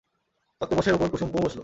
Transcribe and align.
তক্তপোশের 0.61 0.95
উপর 0.95 1.07
কুমু 1.11 1.39
বসল। 1.45 1.59